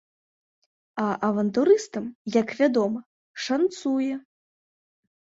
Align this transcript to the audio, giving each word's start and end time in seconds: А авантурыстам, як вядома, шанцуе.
А 1.03 1.07
авантурыстам, 1.27 2.05
як 2.35 2.53
вядома, 2.61 2.99
шанцуе. 3.49 4.15